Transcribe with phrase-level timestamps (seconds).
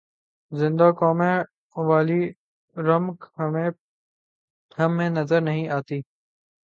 [0.51, 1.37] زندہ قوموں
[1.87, 2.21] والی
[2.75, 3.19] رمق
[4.77, 5.99] ہم میں نظر نہیں آتی۔